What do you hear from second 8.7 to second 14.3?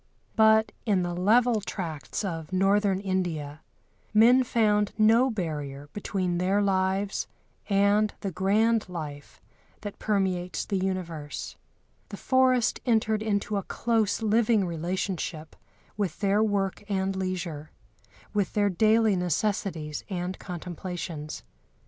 life that permeates the universe. The forest entered into a close